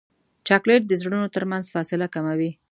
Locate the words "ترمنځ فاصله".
1.35-2.07